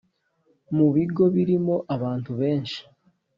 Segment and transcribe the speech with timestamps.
[0.75, 2.81] mu bigo birimo abantu benshi